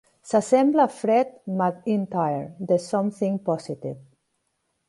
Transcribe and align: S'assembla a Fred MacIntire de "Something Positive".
S'assembla 0.29 0.85
a 0.85 0.93
Fred 0.99 1.35
MacIntire 1.59 2.67
de 2.73 2.81
"Something 2.87 3.39
Positive". 3.51 3.97